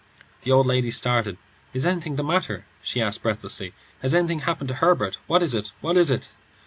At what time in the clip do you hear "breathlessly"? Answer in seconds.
3.21-3.75